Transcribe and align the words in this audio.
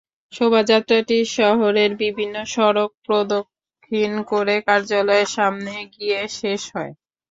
শোভাযাত্রাটি 0.33 1.17
শহরের 1.37 1.91
বিভিন্ন 2.01 2.35
সড়ক 2.53 2.91
প্রদক্ষিণ 3.05 4.11
করে 4.31 4.55
কার্যালয়ের 4.67 5.29
সামনে 5.35 5.73
গিয়ে 5.95 6.19
শেষ 6.39 6.61
হয়। 6.73 6.93